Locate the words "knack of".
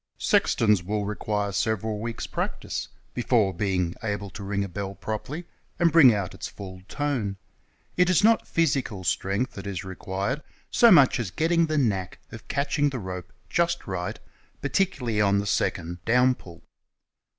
11.77-12.47